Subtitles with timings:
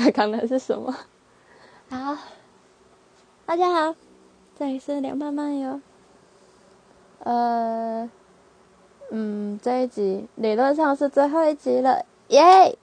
[0.00, 0.94] 刚刚的是什么？
[1.90, 2.16] 好，
[3.44, 3.94] 大家好，
[4.58, 5.78] 这里是两慢慢游。
[7.18, 8.08] 呃，
[9.10, 12.78] 嗯，这一集理论上是最后一集了，耶！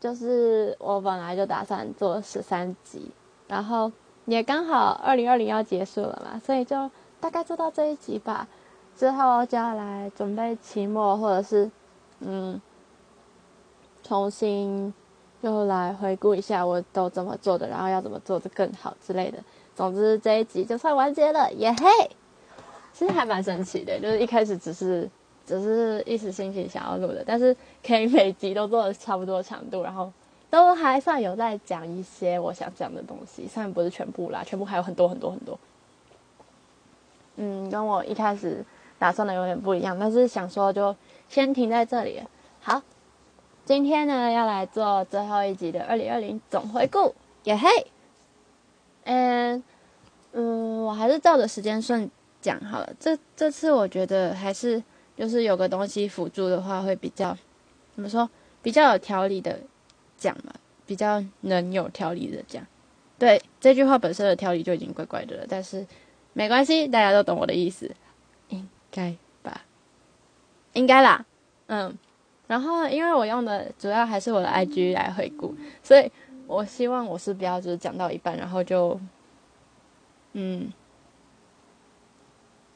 [0.00, 3.10] 就是我本来就打算做十三集，
[3.46, 3.92] 然后
[4.24, 6.90] 也刚好二零二零要结束了嘛，所以就
[7.20, 8.48] 大概做到这一集吧。
[8.96, 11.70] 之后就要来准备期末，或者是
[12.20, 12.58] 嗯，
[14.02, 14.94] 重新。
[15.46, 19.38] 就来回顾一下我都怎么做的，然后要怎么做的更好之类的。
[19.76, 21.86] 总之这一集就算完结了，耶嘿！
[22.92, 25.08] 其实还蛮神奇的，就是一开始只是
[25.46, 27.56] 只是一时兴起想要录的，但是
[27.86, 30.12] 可以每集都做的差不多长度，然后
[30.50, 35.56] 都还算有在讲一些我想讲的东西，虽然不是全部啦，全部还有很多很多很多。
[37.36, 38.64] 嗯，跟我一开始
[38.98, 40.96] 打算的有点不一样，但是想说就
[41.28, 42.20] 先停在这里。
[42.60, 42.82] 好。
[43.66, 47.12] 今天呢，要来做最后一集的二零二零总回顾，
[47.42, 47.68] 耶嘿！
[49.02, 49.60] 嗯
[50.30, 52.08] 嗯，我还是照着时间顺
[52.40, 52.94] 讲好了。
[53.00, 54.80] 这这次我觉得还是
[55.16, 57.36] 就是有个东西辅助的话，会比较
[57.96, 58.30] 怎么说？
[58.62, 59.58] 比较有条理的
[60.16, 60.54] 讲嘛，
[60.86, 62.64] 比较能有条理的讲。
[63.18, 65.84] 对这句话本身的条理就已经怪怪的了，但是
[66.34, 67.90] 没关系，大家都懂我的意思，
[68.48, 69.62] 应该吧？
[70.74, 71.26] 应该啦，
[71.66, 71.98] 嗯。
[72.46, 75.52] 然后，因为我用的主要还是我的 IG 来回顾，
[75.82, 76.08] 所以
[76.46, 79.00] 我希望我是不要就是讲到一半，然后就，
[80.34, 80.72] 嗯，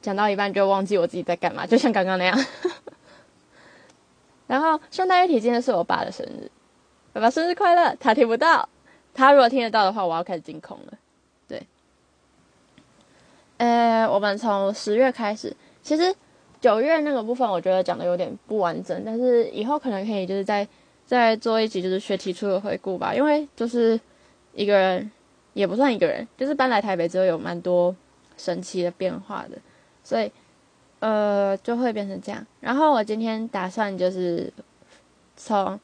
[0.03, 2.37] 讲到一半就忘记我自己在干嘛，就像刚刚那样。
[4.49, 6.51] 然后顺带一提，今天是我爸的生日，
[7.13, 7.95] 爸爸生日快乐！
[8.01, 8.69] 他听不到，
[9.15, 10.99] 他如果听得到的话，我要开始惊恐了。
[11.47, 11.65] 对，
[13.59, 16.13] 呃，我们从十月开始，其实。
[16.61, 20.67] 九月那个部分，我觉得讲的有点不完整，但是以后可能可以就是再
[21.07, 23.15] 再做一集，就是学提出的回顾吧。
[23.15, 23.99] 因为就是
[24.53, 25.11] 一个人
[25.55, 27.97] 也不算一个人，就是搬来台北之后有蛮多
[28.37, 29.57] 神奇的变化的，
[30.05, 30.31] 所以
[30.99, 32.47] 呃就会变成这样。
[32.61, 34.53] 然后我今天打算就是
[35.37, 35.81] 从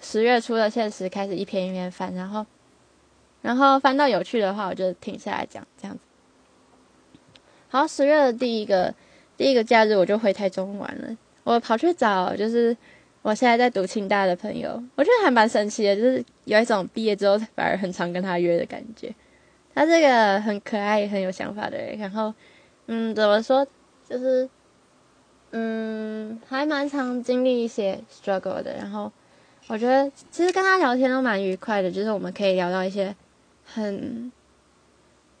[0.00, 2.44] 十月初的现实开始一篇一篇翻，然后
[3.40, 6.02] 然后翻到有趣的话，我就停下来讲这样子。
[7.70, 8.94] 好，十月的第一个。
[9.40, 12.76] 第一个假日我就回台中玩了，我跑去找就是
[13.22, 19.10] 我现在在读清大的朋友，我觉得还蛮神奇的，就是有一种毕业之后反而很常跟他约的感觉。
[19.74, 22.34] 他这个很可爱、很有想法的人，然后
[22.88, 23.66] 嗯，怎么说，
[24.06, 24.46] 就是
[25.52, 28.74] 嗯，还蛮常经历一些 struggle 的。
[28.76, 29.10] 然后
[29.68, 33.16] 我觉得其实跟他聊天都蛮愉快的，就是我们可以聊到一些
[33.64, 34.30] 很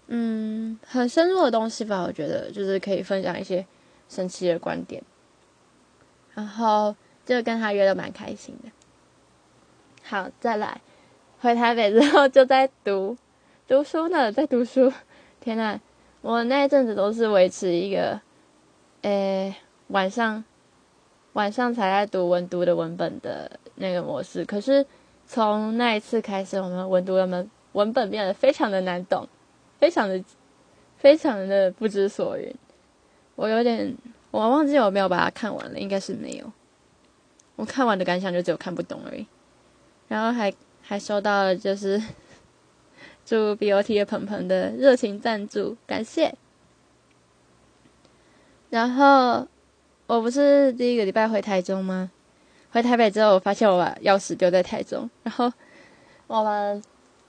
[0.06, 2.02] 嗯很深入的东西吧。
[2.02, 3.62] 我觉得就是可以分享一些。
[4.10, 5.02] 神奇的观点，
[6.34, 6.94] 然后
[7.24, 8.70] 就跟他约的蛮开心的。
[10.02, 10.80] 好，再来
[11.38, 13.16] 回台北之后就在读
[13.68, 14.92] 读书呢，在读书。
[15.40, 15.78] 天呐，
[16.20, 18.20] 我那一阵子都是维持一个，
[19.02, 19.54] 诶，
[19.86, 20.44] 晚上
[21.34, 24.44] 晚上才在读文读的文本的那个模式。
[24.44, 24.84] 可是
[25.26, 29.28] 从那一次开始，我们文读的文文本变得非常的难懂，
[29.78, 30.22] 非常的
[30.96, 32.52] 非常的不知所云。
[33.40, 33.96] 我有点，
[34.30, 36.52] 我忘记我没有把它看完了，应该是没有。
[37.56, 39.26] 我看完的感想就只有看不懂而已。
[40.08, 40.52] 然后还
[40.82, 41.98] 还收到了就是
[43.24, 46.34] 祝 BOT 的鹏鹏的热情赞助，感谢。
[48.68, 49.48] 然后
[50.06, 52.10] 我不是第一个礼拜回台中吗？
[52.72, 55.08] 回台北之后，我发现我把钥匙丢在台中。
[55.22, 55.50] 然后
[56.26, 56.82] 我们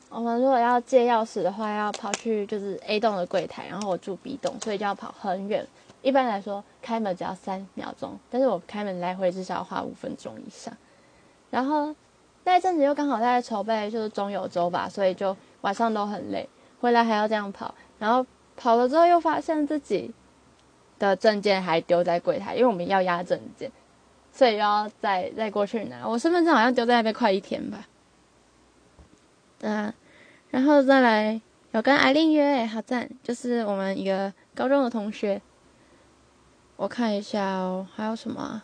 [0.10, 5.66] 我们如果要借钥匙的话，要跑去就是 A 栋的柜台，然后我住 B 栋，所以就要跑很远。
[6.02, 10.76] 一般来说，开门只要三秒钟，但是我开门来回至少要花五分钟以上。
[11.50, 11.96] 然后
[12.44, 17.76] 那一阵子又刚好在筹备，就是中游周吧，所以就晚上都很累，回来还要这样跑。
[18.00, 18.26] 然后
[18.58, 20.12] 跑了之后，又发现自己
[20.98, 23.72] 的证件还丢在柜台，因为我们要压证件，
[24.32, 26.08] 所以要再再过去拿。
[26.08, 27.88] 我身份证好像丢在那边快一天吧。
[29.60, 29.94] 嗯，
[30.50, 31.40] 然后再来
[31.74, 35.40] 有跟艾琳约，好赞，就是我们一个高中的同学。
[36.82, 38.64] 我看一下哦，还有什么？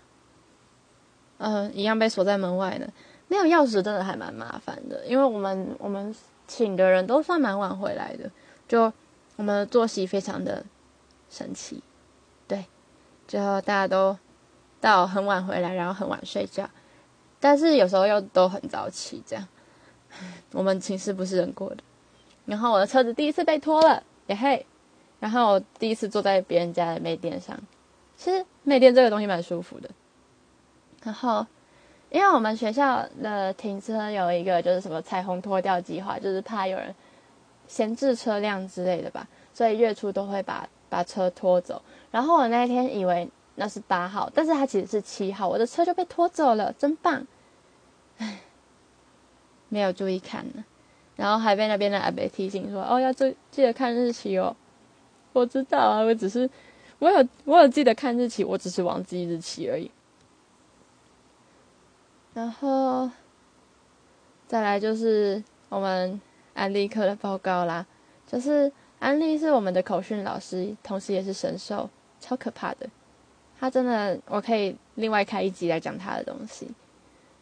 [1.38, 2.92] 嗯，一样被锁在门外的，
[3.28, 5.06] 没有钥匙，真的还蛮麻烦的。
[5.06, 6.16] 因为我们我们
[6.48, 8.28] 请的人都算蛮晚回来的，
[8.68, 8.92] 就
[9.36, 10.66] 我们的作息非常的
[11.30, 11.84] 神奇，
[12.48, 12.66] 对，
[13.28, 14.18] 最后大家都
[14.81, 16.68] 到很晚回来，然后很晚睡觉，
[17.40, 19.48] 但是有时候又都很早起，这样。
[20.54, 21.84] 我们寝室不是人过的，
[22.46, 24.66] 然后我的车子第一次被拖了，也嘿，
[25.20, 27.56] 然后我第一次坐在别人家的煤垫上。
[28.18, 29.90] 其实美店这个东西蛮舒服的，
[31.04, 31.46] 然后
[32.10, 36.94] 因为我们学校的停车有一个就是什么彩虹拖吊计划，就是怕有人
[37.68, 41.81] 闲置车辆之类的吧，所以月初都会把把车拖走。
[42.10, 47.28] 然后我那天以为那是八号，但是它其实是七号，我的车就被拖走了，真棒！
[48.18, 48.40] 唉，
[49.70, 50.66] 没有注意看呢，
[51.16, 54.56] 然后还被那边的阿伯提醒说：“哦，要记记得看日期哦。”
[55.34, 56.50] 我知道啊，我只是
[57.00, 59.92] 我有我有记得看日期，我只是忘记日期而已。
[62.34, 63.10] 然后
[64.48, 66.20] 再来就是我们
[66.54, 67.86] 安利课的报告啦，
[68.26, 71.90] 就是安利是我们的口训老师，同时也是神兽，
[72.20, 72.88] 超可怕的。
[73.60, 76.68] 他真的，我可以另外开一集来讲他的东西。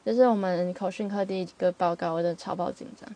[0.06, 3.10] 这是我们口训课第一个报告，我真的超爆紧张。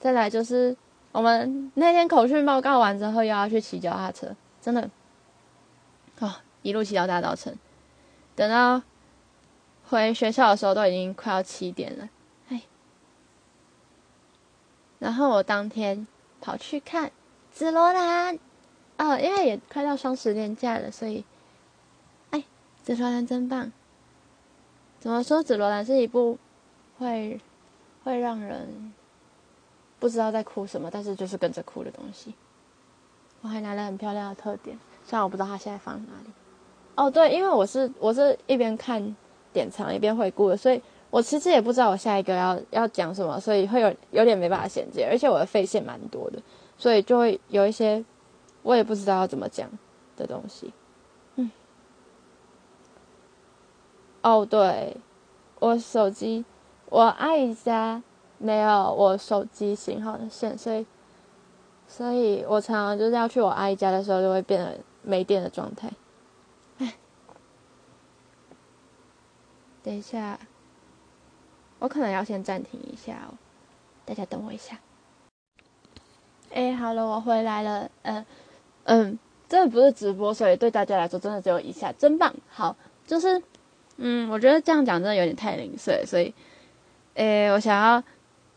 [0.00, 0.76] 再来就是
[1.12, 4.90] 我们那天口训报告完之后，又要去骑脚踏车，真的，
[6.26, 7.54] 啊，一路骑到大稻城，
[8.34, 8.82] 等到。
[9.90, 12.10] 回学校的时候都已经快要七点了，
[12.50, 12.60] 哎，
[14.98, 16.06] 然后我当天
[16.42, 17.10] 跑去看
[17.50, 18.38] 紫罗兰，
[18.98, 21.24] 哦，因为也快到双十连假了，所以，
[22.32, 22.44] 哎，
[22.82, 23.72] 紫罗兰真棒。
[25.00, 25.42] 怎么说？
[25.42, 26.38] 紫罗兰是一部
[26.98, 27.40] 会
[28.04, 28.92] 会让人
[29.98, 32.34] 不知道在哭什么，但是就是跟着哭的东西。
[33.40, 36.30] 我还拿了很漂亮的特点，虽然我不知道它现在放哪里。
[36.94, 39.16] 哦，对，因为我是我是一边看。
[39.50, 46.38] 典藏一边回顾的，所以我其实也不知道我下一个要要讲什么，所以会有有点没办法衔接，而且我的费线蛮多的，
[46.76, 48.04] 所以就会有一些
[48.62, 49.66] 我也不知道要怎么讲
[50.16, 50.70] 的东西。
[51.36, 51.50] 嗯，
[54.22, 54.94] 哦，对，
[55.60, 56.44] 我手机
[56.90, 58.00] 我阿姨家
[58.36, 60.86] 没有我手机型号的线，所以
[61.88, 65.90] 所以我常常就是要去我阿姨家的时候，就会变得没电的状态。
[69.82, 70.38] 等一下，
[71.78, 73.34] 我可能要先暂停一下哦，
[74.04, 74.78] 大家等我一下。
[76.52, 77.90] 哎，好了，我回来了。
[78.02, 78.24] 嗯
[78.84, 79.18] 嗯，
[79.48, 82.34] 这不是直播，所以对大家来说真的只有一下，真棒。
[82.48, 83.42] 好，就是
[83.96, 86.34] 嗯，我觉得这样讲真的有点太零碎，所以，
[87.14, 88.02] 哎，我想要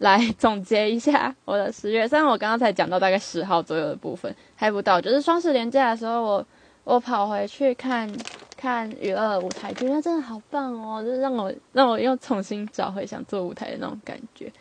[0.02, 2.08] 来总结一下我的十月。
[2.08, 6.46] 虽然我刚刚才讲到大概十号左右的部分，还不到，就是双十连假的时候，我
[6.84, 8.08] 我跑回去看。
[8.62, 11.04] 看娱乐舞台剧，那真的好棒哦！
[11.04, 14.54] 就是让我让我又重新找回想做舞台的那种感觉。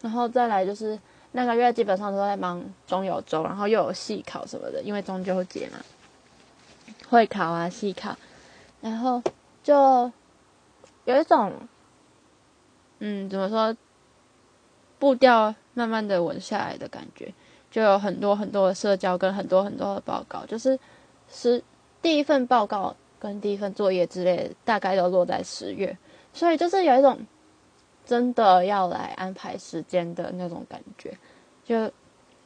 [0.00, 0.96] 然后再来就是
[1.32, 5.78] 那个月基本上都在忙中有周，然后又有戏考什么的，因为中秋节嘛，
[7.08, 8.16] 会考啊戏考，
[8.80, 9.20] 然后
[9.64, 10.12] 就
[11.04, 11.52] 有一种
[13.00, 13.76] 嗯怎么说
[15.00, 17.34] 步调慢慢的稳下来的感觉，
[17.72, 20.78] 就有很多很多的社交跟很多很多的报告，就是
[21.28, 21.60] 是。
[22.02, 25.94] 第一份报告跟第一份作业之类的，大概都落在十月，
[26.32, 27.18] 所以就是有一种
[28.06, 31.18] 真的要来安排时间的那种感觉，
[31.62, 31.92] 就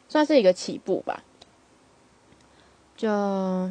[0.09, 1.23] 算是一个起步吧。
[2.97, 3.71] 就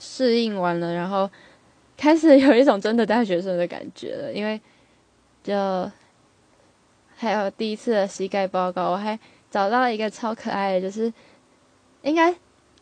[0.00, 1.30] 适应完了，然后
[1.96, 4.60] 开始有一种真的大学生的感觉了，因为
[5.44, 5.54] 就
[7.22, 9.16] 还有第一次的膝盖报告，我还
[9.48, 11.12] 找到一个超可爱的，就是
[12.02, 12.34] 应该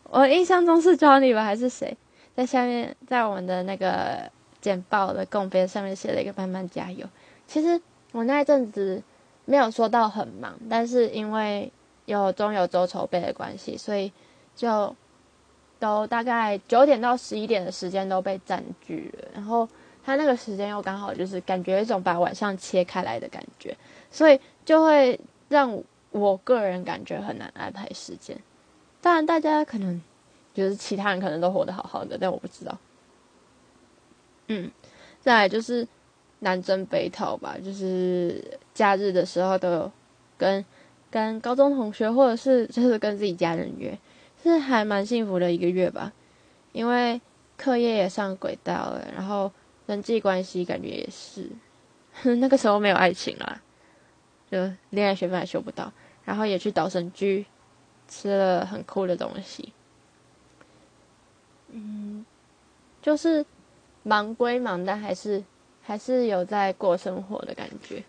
[0.04, 1.94] 我印象中是 Johnny 吧，还是谁？
[2.34, 4.30] 在下面，在我们的那个
[4.62, 7.06] 简报的供边上面写了一个“慢慢加油”。
[7.46, 7.78] 其实
[8.12, 9.02] 我那一阵子
[9.44, 11.70] 没有说到很忙，但是因为
[12.06, 14.10] 有中有周筹备的关系，所以
[14.56, 14.96] 就
[15.78, 19.28] 都大概九点到十一点的时间都被占据了。
[19.34, 19.68] 然后
[20.02, 23.76] 他那个时间又刚好就是感觉一种把晚上切开来的感觉，
[24.10, 28.36] 所以就会让我个人感觉很难安排时间。
[29.00, 30.00] 当然，大家可能。
[30.52, 32.76] 就是其他人可能都活得好好的，但我不知道。
[34.48, 34.68] 嗯，
[35.20, 35.86] 再来就是
[36.40, 39.92] 南征北讨吧，就是假日的时候都有
[40.36, 40.62] 跟
[41.08, 43.96] 跟高中同学或者是就是跟自己家人约，
[44.42, 46.12] 是还蛮幸福的一个月吧。
[46.72, 47.20] 因为
[47.56, 49.50] 课业也上轨道了，然后
[49.86, 51.48] 人际关系感觉也是，
[52.40, 53.62] 那个时候没有爱情啦，
[54.50, 54.58] 就
[54.90, 55.92] 恋爱学分还修不到，
[56.24, 57.46] 然后也去岛神居
[58.08, 59.72] 吃了很酷的东西。
[61.68, 62.26] 嗯，
[63.00, 63.46] 就是
[64.02, 65.44] 忙归忙，但还是
[65.82, 68.02] 还是有在过生活的感觉。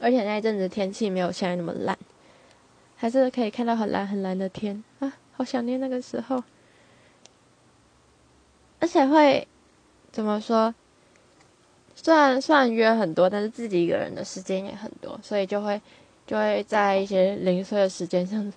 [0.00, 1.96] 而且那一阵子天气没有现在那么烂，
[2.96, 6.42] 还是可以看到很蓝很蓝的天啊，好想念那个时候。
[8.80, 9.48] 而且会
[10.12, 10.74] 怎么说？
[12.04, 15.80] 虽然虽然约很多，但是自己一个人的时间也很多，所以就会
[16.26, 18.52] 就会在一些零碎的时间，像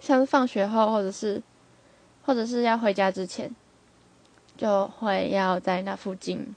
[0.00, 1.42] 像是放学后或者是。
[2.22, 3.50] 或者是要回家之前，
[4.56, 6.54] 就会要在那附近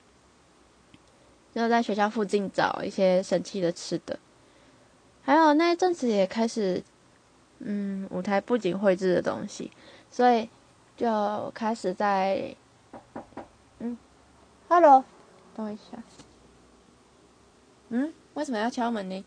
[1.56, 4.20] 就在学校附近找一些神奇的吃的。
[5.24, 6.84] 还有那一阵子也开始，
[7.60, 9.72] 嗯，舞台布景绘制的东西，
[10.12, 10.48] 所以
[10.98, 12.54] 就开始在，
[13.80, 13.98] 嗯
[14.68, 15.04] ，Hello，
[15.56, 16.02] 等我一下，
[17.90, 19.26] 嗯，为什么要敲门呢？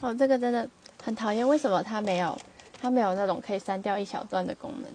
[0.00, 0.68] 哦，这个真的
[1.02, 2.36] 很讨厌，为什么它没有，
[2.80, 4.90] 它没有那种可以删掉一小段的功能？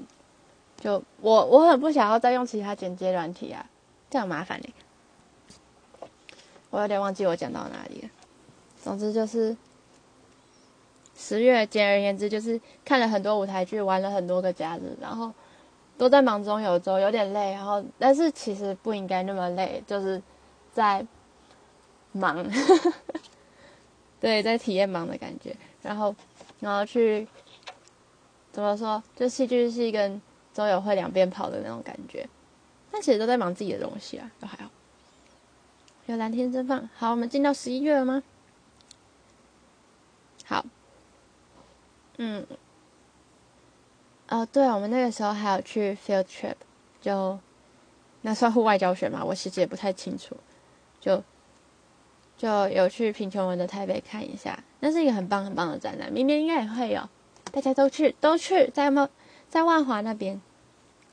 [0.78, 3.66] 就我我很不想要再用其他剪接软体啊，
[4.10, 4.70] 这样麻烦呢。
[6.70, 8.10] 我有点忘记我讲到哪里了。
[8.82, 9.56] 总之就是
[11.16, 15.32] 十月，简而言之就是看了很多舞台剧，玩了很多个假日，然后
[16.02, 17.52] 都在忙中有周，有点累。
[17.52, 20.20] 然后但是其实不应该那么累，就是
[20.74, 21.06] 在
[22.12, 22.44] 忙，
[24.20, 25.56] 对，在体验忙的感觉。
[25.84, 26.16] 然后
[26.60, 27.28] 然后去
[28.52, 30.20] 怎么说，就戏剧系跟。
[30.54, 32.28] 周友会两边跑的那种感觉，
[32.92, 34.70] 但其实都在忙自己的东西啊，都还好。
[36.08, 38.22] 有蓝天真放，好，我们进到十一月了吗？
[40.44, 40.66] 好，
[42.18, 42.46] 嗯，
[44.32, 46.56] 哦，对，我们那个时候还有去 field trip，
[47.02, 47.38] 就
[48.22, 49.24] 那算户外教学嘛？
[49.24, 50.36] 我其实也不太清楚，
[51.02, 51.22] 就
[52.38, 57.10] 就有去贫穷人的台北看一下，那是一个很棒很棒的展览，明年应该也会有，
[57.52, 59.10] 大家都去都去，在有没有？
[59.50, 60.42] 在万华那边，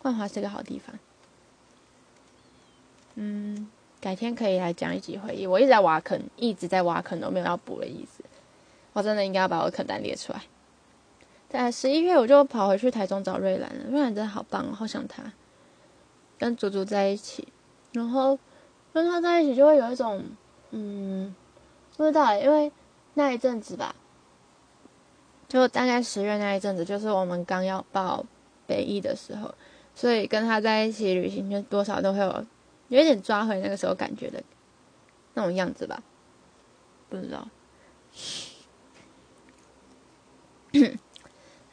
[0.02, 0.96] 万华是个好地方。
[3.16, 3.68] 嗯，
[4.00, 5.44] 改天可以来讲一集回忆。
[5.44, 8.22] 我一直在挖坑，一直在挖坑，都没有要补的意思。
[8.92, 10.40] 我真的应该要把我的坑单列出来。
[11.49, 13.85] 在十一月，我就跑回去台中找瑞兰了。
[13.90, 15.33] 瑞兰真的好棒，好想他。
[16.38, 17.49] 跟祖祖在一起，
[17.93, 18.38] 然后
[18.93, 20.25] 跟他在一起就会有一种，
[20.71, 21.35] 嗯，
[21.97, 22.71] 不知道，因为
[23.14, 23.95] 那一阵子吧。
[25.49, 28.25] 就大概十月那一阵子，就是我们刚要报
[28.67, 29.55] 北艺的时候，
[29.95, 32.47] 所以跟他在一起旅行，就多少都会有
[32.88, 34.43] 有点抓回那个时候感觉的
[35.33, 36.02] 那种样子吧。
[37.09, 37.49] 不知道。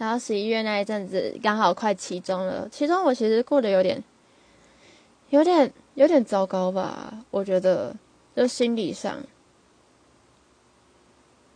[0.06, 4.04] 然后十一月那一阵子刚好快期中了，期中我其实过得有点、
[5.32, 7.26] 有点、有点糟糕吧？
[7.32, 7.96] 我觉得，
[8.36, 9.18] 就心理上，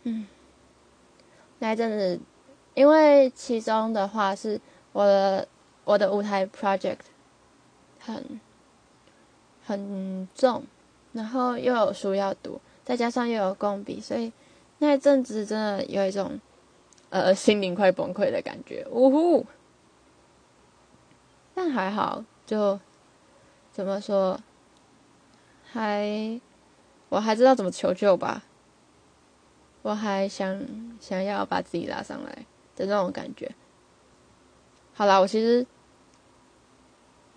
[0.02, 0.26] 嗯。
[1.60, 2.18] 那一阵子，
[2.74, 5.46] 因为其中的话是我的
[5.84, 6.98] 我的舞台 project
[8.00, 8.40] 很
[9.64, 10.64] 很重，
[11.12, 14.32] 然后又有书要读，再加上又有工笔，所以
[14.78, 16.40] 那一阵子真的有一种
[17.10, 18.86] 呃心灵快崩溃的感觉。
[18.90, 19.46] 呜呼！
[21.54, 22.80] 但还好，就
[23.70, 24.40] 怎么说，
[25.64, 26.40] 还
[27.08, 28.44] 我还知道怎么求救吧。
[29.82, 30.66] 我还想
[31.00, 33.50] 想要把自己拉上来的那种感觉。
[34.92, 35.66] 好啦，我其实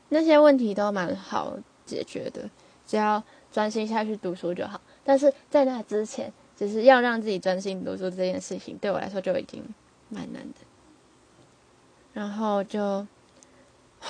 [0.09, 2.49] 那些问题都蛮好解决的，
[2.85, 4.81] 只要专心下去读书就好。
[5.05, 9.63] 但是在那之前，只是要让自己专心读书这件事情，对我来说就已经
[10.09, 10.55] 蛮难的。
[12.13, 13.07] 然后就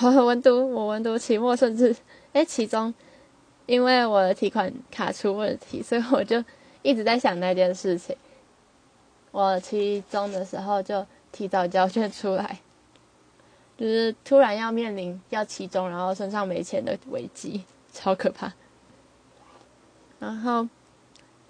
[0.00, 1.96] 我文读，我文读期末，甚至
[2.32, 2.92] 哎，其中
[3.66, 6.44] 因为我的提款卡出问题，所以我就
[6.82, 8.14] 一直在想那件事情。
[9.30, 12.60] 我期中的时候就提早交卷出来，
[13.76, 18.52] 就是突然要面临要期中，然后身上没钱的危机，超可怕。
[20.18, 20.68] 然后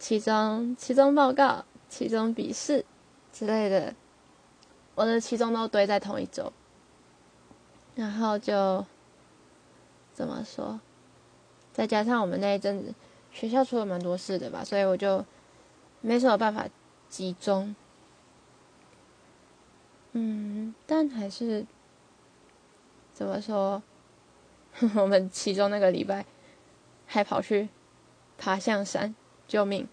[0.05, 2.85] 期中、期中报告、期中笔试
[3.33, 3.95] 之类的，
[4.95, 6.53] 我的期中都堆在同一周，
[7.95, 8.85] 然后就
[10.13, 10.79] 怎么说？
[11.73, 12.95] 再加上我们那一阵子
[13.33, 15.25] 学校出了蛮多事的吧，所以我就
[16.03, 16.69] 没什么办法。
[17.09, 17.75] 集中，
[20.13, 21.65] 嗯，但还是
[23.15, 23.83] 怎么说？
[24.97, 26.27] 我们其中那个礼拜
[27.07, 27.71] 还跑去
[28.37, 29.15] 爬象山，
[29.49, 29.89] 救命！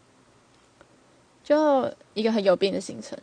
[1.51, 3.19] 就一个很有病的行程。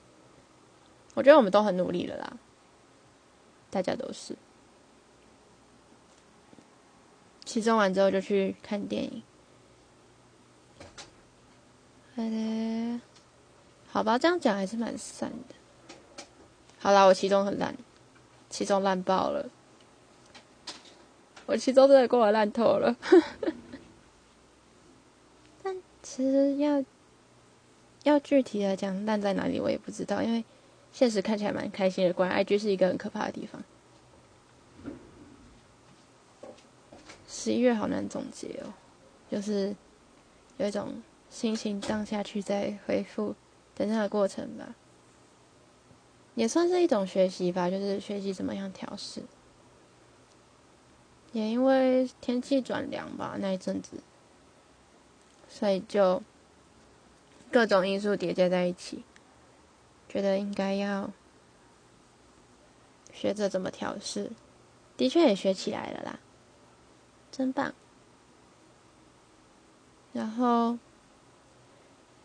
[1.14, 2.36] 我觉得我们都很努力了啦，
[3.70, 4.36] 大家都是。
[7.46, 9.22] 其中完之后就去看电影，
[12.14, 13.00] 好的。
[13.90, 15.94] 好吧，这样讲还是蛮散的。
[16.78, 17.74] 好啦，我期中很烂，
[18.50, 19.48] 期中烂爆了，
[21.46, 22.94] 我期中真的过得烂透了。
[25.62, 26.84] 但其实要
[28.04, 30.44] 要具体的讲烂在哪里，我也不知道，因为
[30.92, 32.12] 现实看起来蛮开心的。
[32.12, 33.62] 果然，IG 是一个很可怕的地方。
[37.28, 38.72] 十一月好难总结哦，
[39.30, 39.74] 就是
[40.56, 43.34] 有一种心情荡下去再恢复。
[43.76, 44.74] 的那个过程吧，
[46.34, 49.22] 也算是一种学习吧，就是学习怎么样调试。
[51.30, 53.98] 也因为天气转凉吧，那一阵子
[55.48, 56.20] 所以就
[57.50, 59.04] 各种因素叠加在一起，
[60.08, 61.10] 觉得应该要
[63.12, 64.30] 学着怎么调试，
[64.96, 66.20] 的确也学起来了啦，
[67.30, 67.74] 真棒。
[70.12, 70.78] 然后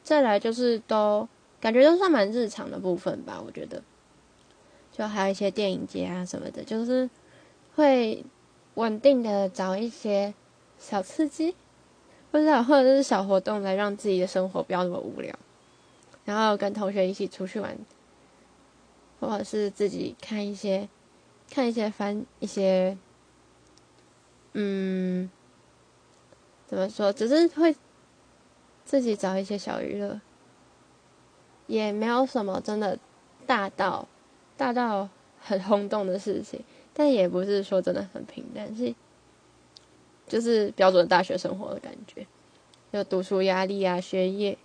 [0.03, 1.27] 再来就是都
[1.59, 3.83] 感觉都算蛮日常的部分吧，我觉得，
[4.91, 7.09] 就还有一些电影节啊什么的，就是
[7.75, 8.25] 会
[8.75, 10.33] 稳定的找一些
[10.77, 11.55] 小刺激，
[12.33, 15.31] 不知道或者是小活动来让自己的生活不要那么无聊，
[16.25, 17.77] 然后跟同学一起出去玩，
[19.19, 20.89] 或者是自己看一些
[21.51, 22.97] 看一些翻一些，
[24.53, 25.29] 嗯。
[26.65, 27.13] 怎么说？
[27.13, 27.75] 只是会
[28.83, 30.19] 自己找一些小娱乐，
[31.67, 32.97] 也没有什么真的
[33.45, 34.07] 大到
[34.57, 35.07] 大到
[35.39, 38.95] 很轰动的事情，但也不是说真的很平淡，是
[40.33, 42.25] 就是标准的大学生活的感觉，
[42.89, 44.57] 有读书压力啊，学业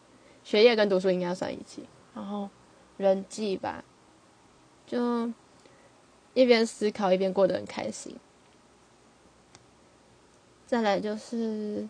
[0.43, 1.85] 学业跟读书应该算一起，
[2.15, 2.49] 然后
[2.97, 3.85] 人际吧，
[4.87, 5.31] 就
[6.33, 8.17] 一边思考一边过得很开心。
[10.67, 11.87] 再来就是。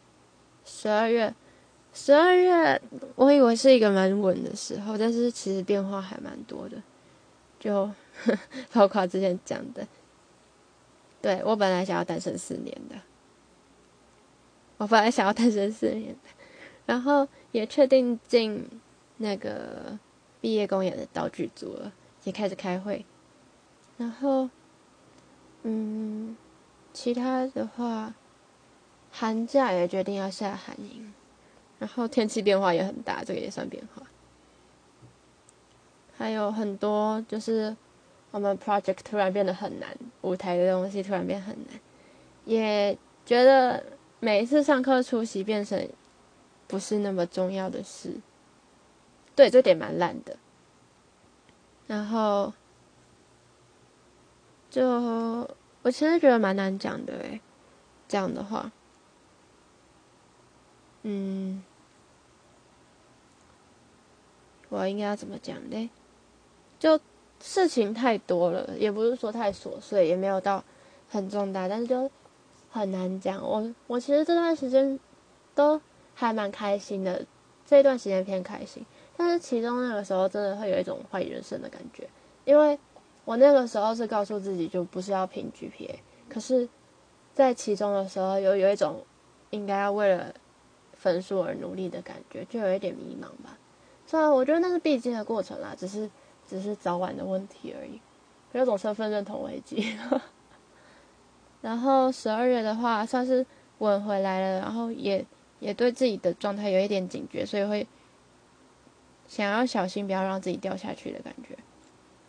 [0.70, 1.34] 十二月，
[1.94, 2.78] 十二月，
[3.14, 6.76] 我以为是一个蛮稳的时候，但是其实变化还蛮多的，
[7.58, 7.90] 就
[8.70, 9.88] 包括之前讲的，
[11.22, 12.96] 对我本来想要单身四年的，
[14.78, 16.16] 我本来想要单身四年，
[16.86, 18.66] 然后也确定进
[19.18, 19.98] 那个
[20.40, 21.92] 毕业公演的道具组了，
[22.24, 23.04] 也开始开会，
[23.98, 24.48] 然后，
[25.64, 26.36] 嗯，
[26.92, 28.14] 其他的话。
[29.10, 31.12] 寒假也决定要下寒营，
[31.78, 34.02] 然后天气变化也很大，这个也算变化。
[36.16, 37.74] 还有很多就是
[38.30, 39.88] 我们 project 突然变得很难，
[40.20, 41.80] 舞台的东西突然变很难，
[42.44, 43.82] 也觉得
[44.20, 45.88] 每一次上课出席变成
[46.66, 48.16] 不是那么重要的事。
[49.34, 50.36] 对，这点蛮烂的。
[51.86, 52.52] 然后
[54.68, 54.86] 就
[55.82, 57.40] 我其实觉得蛮难讲的诶，
[58.08, 58.70] 这样的话。
[61.02, 61.62] 嗯，
[64.68, 65.88] 我应该要怎么讲嘞？
[66.78, 67.00] 就
[67.40, 70.62] 事情太多了，也不是说太琐碎，也没有到
[71.08, 72.10] 很重大，但是就
[72.70, 73.42] 很难讲。
[73.42, 74.98] 我我其实这段时间
[75.54, 75.80] 都
[76.14, 77.24] 还蛮开心的，
[77.66, 78.84] 这一段时间偏开心，
[79.16, 82.08] 但是其中那个时候真的会有一种怀疑人生的感觉，
[82.44, 82.78] 因为
[83.24, 85.96] 我那个时候是告诉自己就不是要评 GPA，
[86.28, 86.68] 可是，
[87.34, 89.04] 在其中的时候有有一种
[89.50, 90.34] 应该要为了。
[91.00, 93.56] 分数而努力的感觉，就有一点迷茫吧。
[94.04, 96.10] 虽然我觉得那是必经的过程啦，只是
[96.44, 98.00] 只是早晚的问题而已，
[98.50, 99.96] 有种身份认同危机。
[101.60, 103.44] 然后十二月的话，算是
[103.78, 105.24] 稳回来了，然后也
[105.60, 107.86] 也对自己的状态有一点警觉，所以会
[109.26, 111.56] 想要小心，不要让自己掉下去的感觉。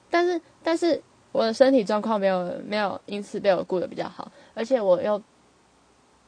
[0.09, 5.21] 但是但是我的身体状况没有没有因此被我顾得比较好，而且我又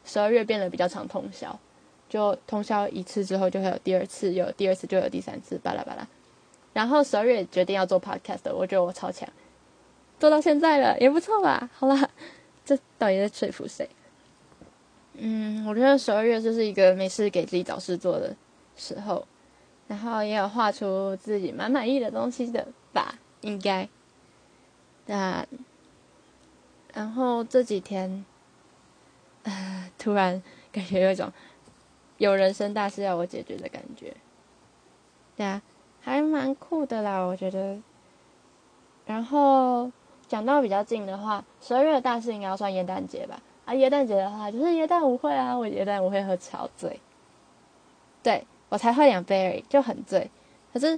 [0.05, 1.59] 十二月变得比较常通宵。
[2.07, 6.05] 就通宵一次之后，就会有第二次，有第二次就有第三次，巴拉巴拉。
[6.73, 9.27] 然后十二月决定要做 podcast，我觉得我超强，
[10.19, 11.69] 做到现在了也不错吧。
[11.73, 12.09] 好啦，
[13.01, 13.89] 到底在说服谁？
[15.13, 18.35] 嗯，我觉得十二月就是一个没事给自己找事做的
[18.75, 19.25] 时候，
[19.87, 23.89] 然后也有画出自己蛮满意的东西的吧，应该。
[25.07, 25.43] 那
[26.93, 28.23] 然后这几天，
[29.41, 31.33] 呃， 突然感觉有一种。
[32.17, 34.15] 有人生大事要我解决的感觉，
[35.35, 35.59] 对啊，
[36.01, 37.81] 还蛮酷的啦，我觉得。
[39.07, 39.91] 然后
[40.31, 43.37] 讲到比较近的话，十二月的大事应该要算耶诞节吧？
[43.65, 46.97] 啊，耶诞节的话就是耶诞舞会啊，我耶诞舞会喝超醉，
[48.23, 50.31] 对我才喝两杯而已，就很醉。
[50.71, 50.97] 可是，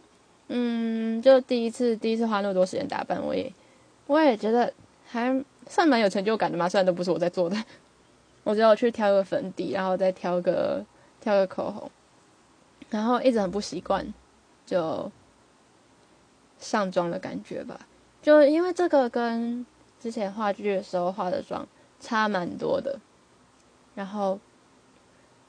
[0.49, 3.51] 嗯，就第一次第一次花那么多时间打扮，我也
[4.05, 4.71] 我也觉得
[5.07, 6.69] 还算蛮有成就感的嘛。
[6.69, 7.57] 虽然都不是我在做的，
[8.45, 10.85] 我只要去挑个粉底，然后再挑个。
[11.23, 11.89] 挑个口红，
[12.89, 14.13] 然后一直很不习惯，
[14.65, 15.09] 就
[16.59, 17.79] 上妆的感觉吧。
[18.23, 19.63] 就因为这个跟
[19.99, 21.67] 之前话剧的时候化的妆
[21.99, 22.97] 差蛮多的。
[23.93, 24.39] 然后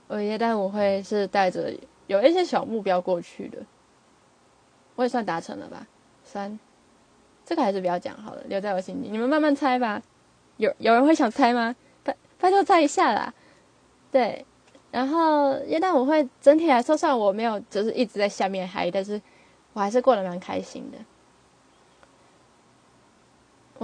[0.09, 1.73] 我耶诞舞会是带着
[2.09, 3.59] 有一些小目标过去的，
[4.97, 5.87] 我也算达成了吧。
[6.25, 6.59] 三，
[7.47, 9.09] 这个还是不要讲好了，留在我心里。
[9.09, 10.03] 你们慢慢猜吧。
[10.57, 11.75] 有有人会想猜吗？
[12.03, 13.33] 拜拜托猜一下啦。
[14.11, 14.45] 对。
[14.91, 19.21] 然后耶诞舞会整体来说，算我没有就是一直在下面嗨，但是
[19.73, 20.99] 我还是过得蛮开心的。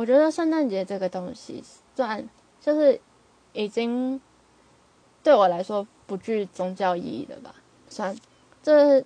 [0.01, 1.63] 我觉得圣诞节这个东西，
[1.95, 2.27] 算
[2.59, 2.99] 就是
[3.53, 4.19] 已经
[5.23, 7.55] 对我来说不具宗教意义的吧。
[7.91, 8.17] 算，
[8.63, 9.05] 这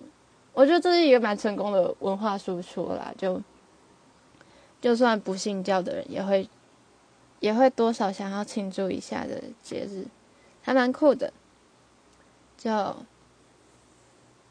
[0.53, 3.13] 我觉得这是一个蛮成功的文化输出啦。
[3.19, 3.43] 就
[4.81, 6.49] 就算不信教的人，也会
[7.41, 10.07] 也会多少想要庆祝一下的节日，
[10.63, 11.33] 还蛮酷的。
[12.57, 12.71] 就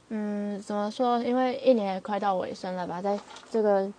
[0.10, 1.23] 嗯，怎么说？
[1.23, 3.17] 因为一年也快到尾声了吧，在
[3.49, 3.89] 这个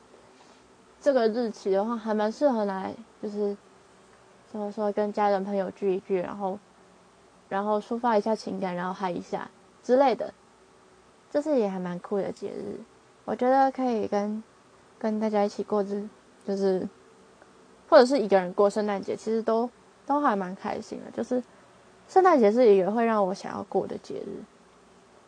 [1.04, 3.54] 这个日期的话，还蛮适合来，就是
[4.50, 6.58] 怎么说，跟家人朋友聚一聚，然后
[7.46, 9.50] 然后抒发一下情感，然后嗨一下
[9.82, 10.32] 之类的，
[11.30, 12.80] 这是也还蛮酷的节日。
[13.26, 14.42] 我觉得可以跟
[14.98, 16.08] 跟大家一起过日，
[16.46, 16.88] 就是
[17.86, 19.68] 或者是一个人过圣诞节，其实都
[20.06, 21.10] 都还蛮开心的。
[21.10, 21.42] 就是
[22.08, 24.42] 圣诞节是一个会让我想要过的节日。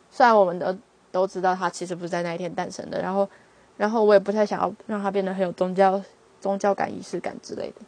[0.09, 0.75] 虽然我们都
[1.11, 3.29] 都知道他其实不是在那一天诞生的，然后，
[3.77, 6.01] 然后我也不太想要让它变得很有宗教
[6.41, 7.81] 宗教感、仪式感之类的。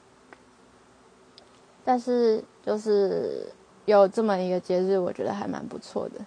[1.84, 3.52] 但是就是
[3.86, 6.20] 有这么一个节日，我觉得还蛮不错的。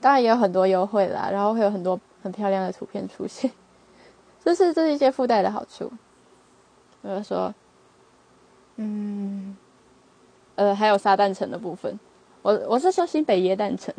[0.00, 3.50] 当然也有很多优惠啦，然后会有很多很漂亮的图片出现，
[4.42, 5.92] 这是这是一些附带的好处。
[7.02, 7.54] 我就说，
[8.76, 9.56] 嗯，
[10.54, 11.98] 呃，还有撒旦城的部分，
[12.40, 13.94] 我我是说新北耶诞城。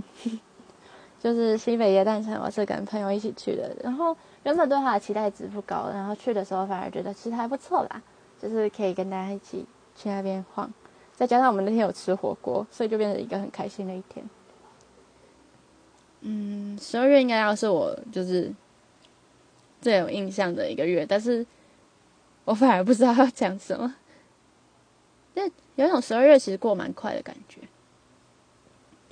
[1.24, 3.74] 就是西北耶诞城，我是跟朋友一起去的。
[3.82, 8.02] 然后原本对他的期待值不高，然后去的时候反而觉得其实还不错啦，
[8.42, 10.70] 就是可以跟大家一起去那边晃。
[11.14, 14.30] 再加上我们那天有吃火锅，所以就变成一个很开心的一天。
[16.20, 18.52] 嗯，十二月应该要是我就是
[19.80, 21.46] 最有印象的一个月，但是
[22.44, 23.96] 我反而不知道要讲什么。
[25.36, 25.44] 那
[25.78, 27.62] 有种十二月其实过蛮快的感觉。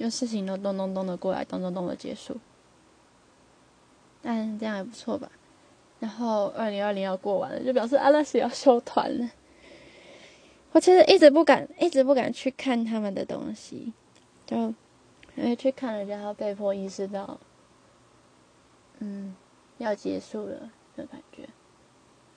[0.01, 2.35] 就事情都咚咚咚的过来，咚咚咚的结束，
[4.19, 5.31] 但这样也不错吧。
[5.99, 9.29] 然后二零二零要过完了，就表示阿拉斯要休团了。
[10.71, 13.93] 我其实一直不敢，一直不敢去看他们的东西，
[14.47, 14.57] 就
[15.35, 17.39] 因为去看了，然后被迫意识到，
[18.97, 19.35] 嗯，
[19.77, 21.47] 要结束了的感觉。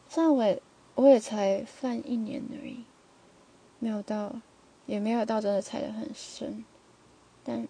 [0.06, 0.62] 虽然我也
[0.96, 2.84] 我也才犯一年而已，
[3.78, 4.30] 没有到，
[4.84, 6.62] 也没有到真的踩得很深。
[7.44, 7.68] 但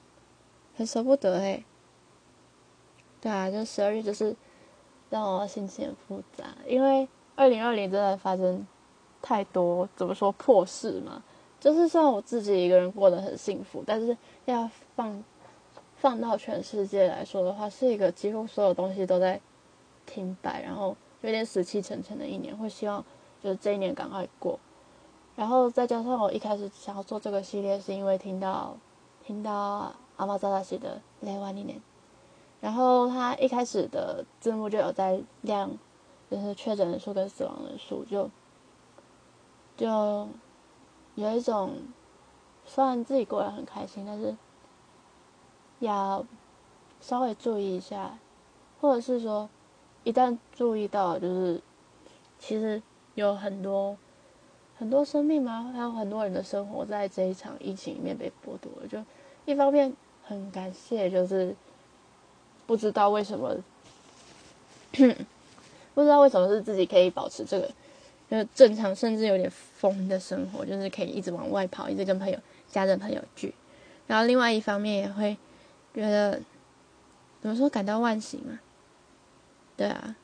[0.76, 1.64] 很舍不得哎，
[3.20, 4.34] 对啊，就十二月就是
[5.10, 8.66] 让我心情很复杂，因为二零二零真的发生
[9.20, 11.22] 太多怎么说破事嘛，
[11.58, 15.24] 就是算我自己一个人过得很幸福，但是要放
[15.96, 19.40] 放到全世界来说的话，是一个几乎所有东西都在
[20.06, 23.04] 停摆，然后有点死气沉沉的一年，会希望
[23.42, 24.58] 就是这一年赶快过，
[25.34, 28.76] 然后再加上我一开始想要做这个系列，是因为听到。
[29.26, 31.80] 听到阿猫扎扎写的“雷万一年”，
[32.60, 35.70] 然后他一开始的字幕就有在亮，
[36.30, 38.30] 就是确诊人数跟死亡人数，就
[39.76, 40.28] 就
[41.14, 41.72] 有一种
[42.66, 44.36] 虽然自己过得很开心，但是
[45.78, 46.24] 要
[47.00, 48.18] 稍微注意一下，
[48.80, 49.48] 或者是说
[50.02, 51.62] 一旦注意到，就是
[52.38, 52.82] 其实
[53.14, 53.96] 有很多。
[54.76, 55.70] 很多生命吗？
[55.72, 58.88] 还有很多人的生活在这一场疫情里面被剥夺了。
[58.88, 59.02] 就
[59.44, 59.92] 一方面
[60.24, 61.54] 很感谢，就是
[62.66, 63.56] 不知道为什么，
[65.94, 67.70] 不知道为什么是自己可以保持这个，
[68.28, 73.54] 就是正常甚至有点疯的生活，就是可以一直往外跑，一直跟朋友、家人、朋友聚。
[74.06, 75.36] 然后另外一方面也会
[75.94, 76.40] 觉得
[77.40, 78.58] 怎么说感到万幸嘛？
[79.76, 80.16] 对啊，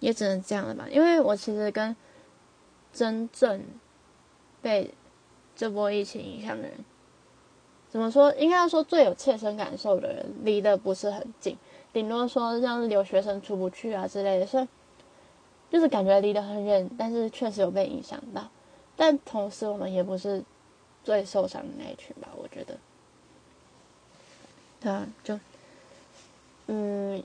[0.00, 0.86] 也只能这样了吧。
[0.90, 1.94] 因为我其实跟
[2.92, 3.62] 真正
[4.66, 4.90] 被
[5.54, 6.72] 这波疫情影响的人，
[7.88, 8.34] 怎么说？
[8.34, 11.56] 应该说最有切身感受的人，离得不是很近，
[11.92, 14.66] 顶多说像留学生出不去啊之类的，所以
[15.70, 18.48] 就是感觉离得很远，但是确实有被影响到。
[18.96, 20.42] 但同时，我们也不是
[21.04, 22.26] 最受伤的那一群吧？
[22.36, 22.76] 我觉得，
[24.80, 25.38] 对啊，就
[26.66, 27.22] 嗯，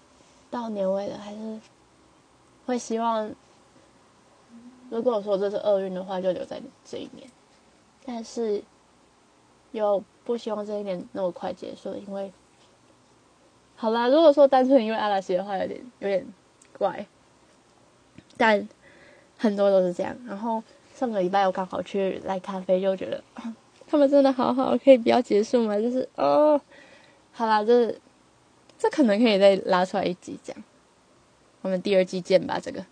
[0.51, 1.59] 到年尾了，还是
[2.67, 3.33] 会希望。
[4.91, 7.25] 如果说这是厄运的话，就留在这一年。
[8.05, 8.61] 但是，
[9.71, 12.33] 又不希望这一年那么快结束，因为，
[13.77, 16.27] 好啦，如果说单纯因为阿拉西的话，有点有点
[16.77, 17.05] 怪。
[18.35, 18.67] 但
[19.37, 20.13] 很多都是这样。
[20.27, 20.61] 然后
[20.93, 23.23] 上个礼拜我刚好去来咖啡，就觉得
[23.87, 25.79] 他们真的好好，可以不要结束吗？
[25.79, 26.59] 就是哦，
[27.31, 27.95] 好啦，这
[28.77, 30.53] 这可能可以再拉出来一集讲。
[31.61, 32.85] 我们第二季见吧，这个，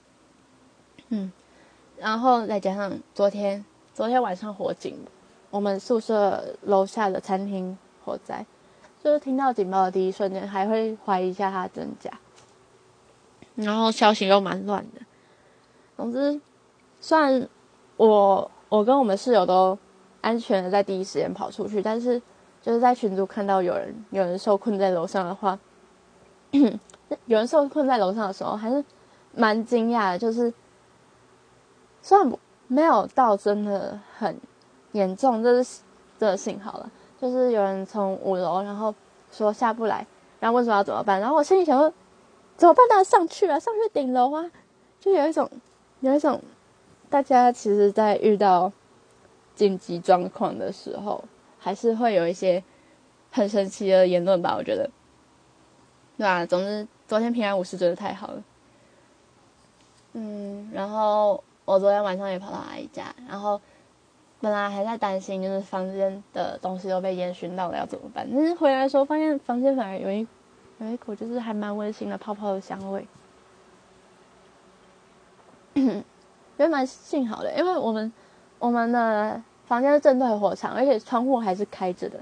[1.10, 1.30] 嗯。
[2.00, 4.98] 然后再加上昨天，昨天晚上火警，
[5.52, 8.46] 我们宿舍楼下的餐厅火灾，
[9.04, 12.10] 就是听到警报的第一瞬间，还会怀疑一下它真假。
[13.56, 15.02] 然后消息又蛮乱的。
[15.98, 16.40] 总之，
[17.02, 17.46] 虽然
[17.98, 19.78] 我我跟我们室友都
[20.22, 22.22] 安全的在第一时间跑出去，但是
[22.62, 25.60] 就是在群组看到有人有人受困在楼上的话，
[27.26, 28.82] 有人受困在楼上的时候，还是
[29.36, 30.18] 蛮惊讶的。
[30.18, 30.54] 就是
[32.02, 32.32] 虽然
[32.68, 34.40] 没有到真的很
[34.94, 35.82] 严重，这是
[36.18, 36.92] 这幸好了。
[37.20, 38.94] 就是有人从五楼，然后
[39.32, 40.08] 说下不来，
[40.40, 41.20] 然后问说要怎么办。
[41.20, 41.92] 然后我心里想说，
[42.56, 42.88] 怎么办？
[42.90, 44.50] 呢上去啊，上去顶楼啊，
[45.00, 45.50] 就有一种
[46.00, 46.42] 有一种
[47.10, 48.72] 大家其实，在遇到
[49.56, 51.24] 紧急状况的时候，
[51.60, 52.64] 还是会有一些
[53.32, 54.56] 很神奇的言论吧？
[54.58, 54.90] 我觉得。
[56.18, 58.44] 对啊，总之昨天平安无事真的太好了。
[60.14, 63.62] 嗯，然后我昨天晚上也跑到阿姨家，然后
[64.42, 70.28] 本来还在担心，就是房间的东西都被烟熏到了要怎么办，但是回来的时候发现房间反而有一
[70.80, 73.08] 有一股就是还蛮温馨的泡泡的香味，
[75.76, 76.04] 觉
[76.58, 78.12] 得蛮幸好的，因为我们
[78.58, 82.18] 我们的房间是正对火场，而且窗户还是开着的，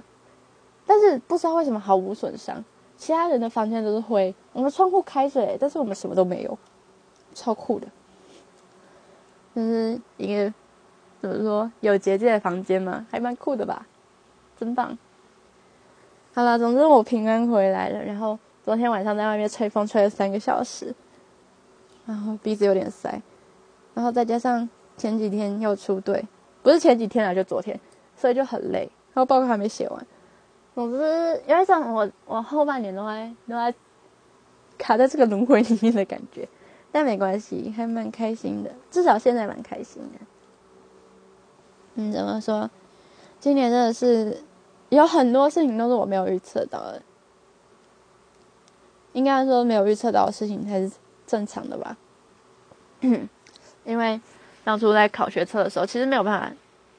[0.86, 2.62] 但是不知道为什么毫无损伤。
[2.97, 6.57] 其他人的房间都是灰，我们窗户开着，但是我们什么都没有，
[7.33, 7.88] 超酷的，
[9.58, 10.54] 就是一个
[11.20, 13.88] 怎么说有结界的房间嘛，还蛮酷的吧，
[14.56, 14.96] 真棒。
[16.36, 20.93] 好了，总之我平安回来了，然后昨天晚上在外面吹风吹了三个小时，
[22.06, 23.20] 然后鼻子有点塞，
[23.96, 26.24] 然后再加上前几天又出队，
[26.62, 27.80] 不是前几天啊，就昨天，
[28.15, 28.82] 所以就很累，
[29.15, 30.08] 然后报告还没写完。
[30.76, 33.74] 总之，有一种我我后半年都在都在
[34.78, 36.48] 卡在这个轮回里面的感觉，
[36.91, 40.19] 但没关系，还蛮开心的，至少现在蛮开心的。
[41.95, 42.69] 嗯，怎么说？
[43.39, 44.41] 今年真的是
[44.89, 47.02] 有很多事情都是我没有预测到的，
[49.13, 50.91] 应该说没有预测到的事情才是
[51.26, 51.97] 正常的吧。
[53.84, 54.19] 因为
[54.63, 56.52] 当初在考学测的时候，其实没有办法，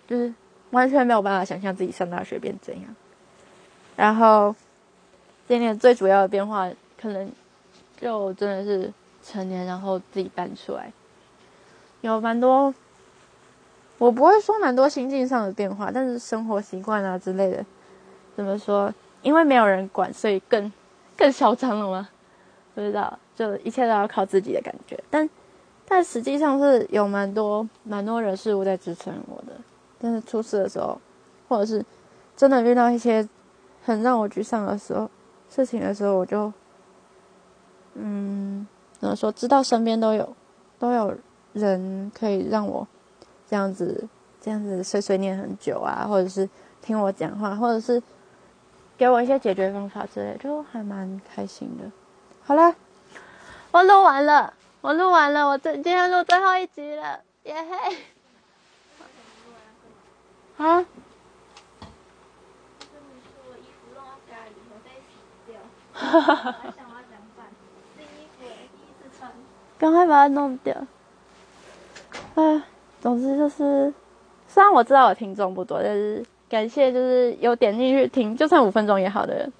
[0.06, 0.32] 就是
[0.70, 2.94] 完全没有办法想象自己上大学变怎样。
[3.96, 4.54] 然后，
[5.46, 6.70] 今年最主要的变化，
[7.00, 7.30] 可能
[8.00, 8.92] 就真的是
[9.28, 10.92] 成年，然后自己搬出来，
[12.00, 12.72] 有蛮多，
[13.98, 17.64] 我不会说蛮多心境上的变化，但是生活习惯啊之类的，
[18.34, 18.92] 怎么说？
[19.22, 20.72] 因为没有人管，所以更
[21.16, 22.08] 更嚣张了吗？
[22.74, 24.98] 不知道，就一切都要靠自己的感觉。
[25.10, 25.28] 但
[25.86, 29.52] 但实际上是有蛮多蛮多人事物在支撑我的。
[30.00, 31.00] 但是出事的时候，
[31.48, 31.84] 或者是
[32.36, 33.28] 真的遇到一些。
[33.84, 35.08] 很让我沮丧的时候，
[35.48, 36.52] 事情的时候，我就，
[37.94, 38.66] 嗯，
[38.98, 39.30] 怎么说？
[39.32, 40.36] 知道身边都有，
[40.78, 41.16] 都有
[41.52, 42.86] 人可以让我
[43.48, 44.08] 这样子，
[44.40, 46.48] 这样子碎碎念很久啊，或者是
[46.82, 48.02] 听我讲话，或者是
[48.96, 51.90] 给我一些解决方法之类，就还蛮开心的。
[52.44, 52.74] 好了，
[53.70, 57.96] 我录完了，我录完了，我这今天录最后一集了，耶嘿！
[60.64, 60.84] 啊？
[65.92, 66.56] 哈哈哈！
[69.78, 70.74] 赶快把它弄掉。
[72.34, 72.62] 哎，
[73.00, 73.92] 总之就是，
[74.46, 79.52] 虽然我知道我听众不多，但是感谢就是有点进去听，就算五分钟也好的人。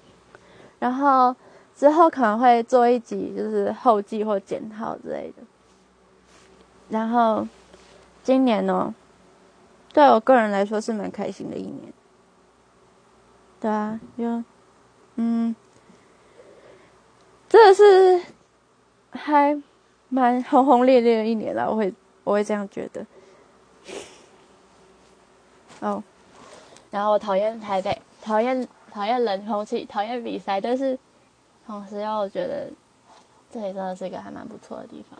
[0.79, 1.35] 然后
[1.75, 5.43] 之后可能会做一集，就是后记或检讨之类的。
[6.89, 7.47] 然后
[8.23, 8.93] 今年呢，
[9.93, 11.93] 对我个人来说是蛮开心的一年。
[13.59, 14.43] 对啊，就
[15.15, 15.55] 嗯。
[17.49, 18.21] 真的是
[19.09, 19.59] 还
[20.09, 21.93] 蛮轰轰烈烈的一年了，我会
[22.23, 23.05] 我会这样觉得。
[25.81, 26.03] 哦，
[26.91, 30.97] 然后我讨厌台北，讨厌讨厌冷空气，讨厌比赛，但是
[31.65, 32.69] 同时又觉得
[33.49, 35.19] 这里真的是一个还蛮不错的地方。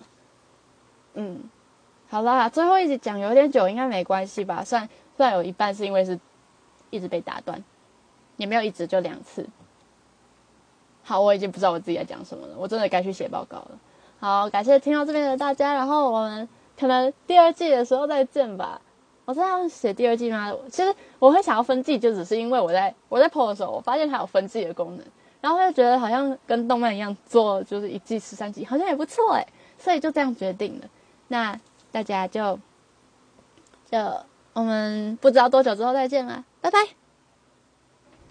[1.13, 1.43] 嗯，
[2.09, 4.63] 好啦，最后一集讲有点久，应该没关系吧？
[4.63, 6.19] 算算有一半是因为是
[6.89, 7.63] 一直被打断，
[8.37, 9.47] 也没有一直就两次。
[11.03, 13.79] 好，我已经不知道我自己在讲什么了，我真的该去写报告了。
[14.19, 18.81] 好，感谢听到这边的大家，然后我们可能第二季的时候再见吧。
[19.23, 20.51] 我这样写第二季吗？
[20.69, 25.05] 其实我会想要分季，就只是因为我在我在 PO 的时候，我发现它有分季的功能，
[25.39, 30.87] 然后就觉得好像跟动漫一样做，就是一季十三集，好像也不错哎，所以就这样决定了。
[31.27, 31.57] 那
[31.91, 32.59] 大家就
[33.89, 33.97] 就
[34.53, 36.79] 我们不知道多久之后再见啦，拜拜。